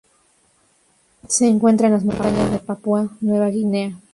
Se 1.27 1.47
encuentra 1.47 1.85
en 1.85 1.93
las 1.93 2.03
montañas 2.03 2.49
de 2.49 2.57
Papúa 2.57 3.07
Nueva 3.21 3.49
Guinea. 3.49 3.99